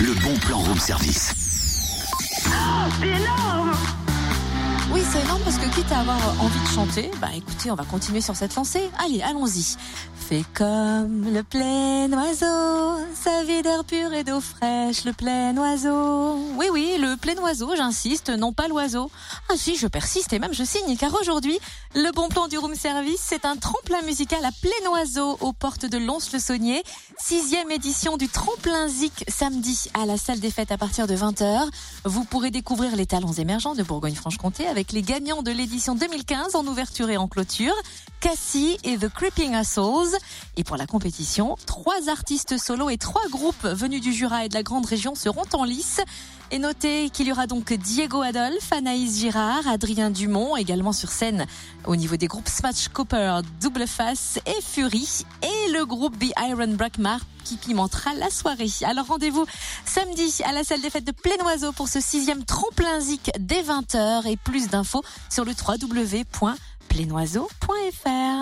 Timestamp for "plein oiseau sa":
11.42-13.42